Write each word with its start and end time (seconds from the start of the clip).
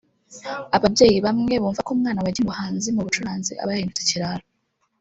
ababyeyi 0.77 1.17
bamwe 1.27 1.53
bumva 1.61 1.81
ko 1.85 1.91
umwana 1.95 2.23
wagiye 2.23 2.43
mu 2.45 2.51
buhanzi 2.51 2.87
mu 2.95 3.05
bucuranzi 3.05 3.51
aba 3.63 3.71
yahindutse 3.73 4.01
ikirara 4.03 4.43